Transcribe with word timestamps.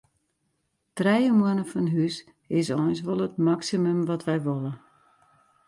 Trije 0.97 1.33
moanne 1.39 1.65
fan 1.71 1.87
hús 1.95 2.15
is 2.59 2.67
eins 2.79 2.99
wol 3.05 3.23
it 3.27 3.35
maksimum 3.47 3.99
wat 4.09 4.25
wy 4.27 4.35
wolle. 4.45 4.73